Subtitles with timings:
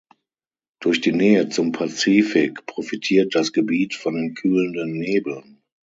[0.79, 5.61] Durch die Nähe zum Pazifik profitiert das Gebiet von den kühlenden Nebeln.